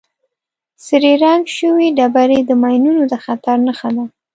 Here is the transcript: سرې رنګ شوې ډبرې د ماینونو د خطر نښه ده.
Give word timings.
سرې 0.85 1.13
رنګ 1.23 1.43
شوې 1.57 1.87
ډبرې 1.97 2.39
د 2.45 2.51
ماینونو 2.61 3.03
د 3.11 3.13
خطر 3.23 3.55
نښه 3.67 3.89
ده. 3.95 4.05